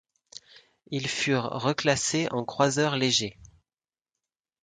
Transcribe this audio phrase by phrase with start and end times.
[0.89, 3.37] Ils furent reclassés en croiseur léger.